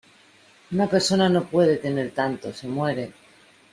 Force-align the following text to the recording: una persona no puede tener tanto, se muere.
una 0.71 0.87
persona 0.87 1.29
no 1.29 1.43
puede 1.43 1.77
tener 1.77 2.09
tanto, 2.11 2.51
se 2.53 2.67
muere. 2.67 3.13